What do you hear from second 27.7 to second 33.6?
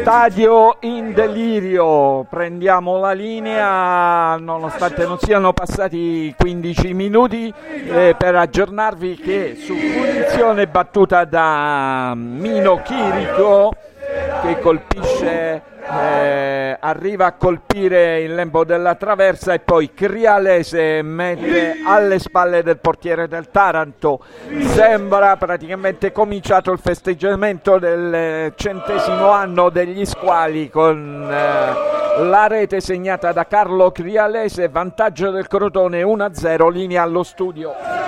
del centesimo anno degli squali con eh, la rete segnata da